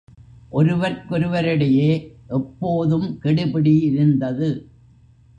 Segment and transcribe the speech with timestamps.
[0.51, 1.91] ஒருவர்க்கொருவரிடையே
[2.27, 4.49] எப்போதும் கெடுபிடி இருந்தது.